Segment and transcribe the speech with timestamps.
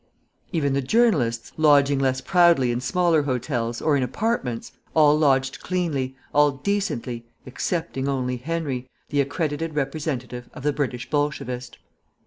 [0.51, 6.15] Even the journalists, lodging less proudly in smaller hotels, or in apartments, all lodged cleanly,
[6.33, 11.77] all decently, excepting only Henry, the accredited representative of the British Bolshevist.